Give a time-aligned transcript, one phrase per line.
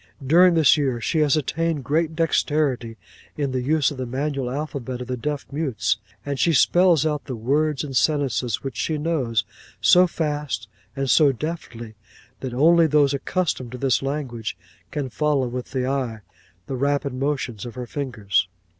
[0.25, 2.97] '"During the year she has attained great dexterity
[3.37, 7.25] in the use of the manual alphabet of the deaf mutes; and she spells out
[7.25, 9.45] the words and sentences which she knows,
[9.79, 11.93] so fast and so deftly,
[12.39, 14.57] that only those accustomed to this language
[14.89, 16.21] can follow with the eye
[16.65, 18.47] the rapid motions of her fingers.